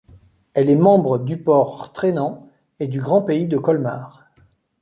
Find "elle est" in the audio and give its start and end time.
0.55-0.75